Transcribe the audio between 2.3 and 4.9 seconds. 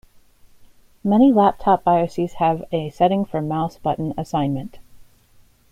have a setting for mouse button assignment.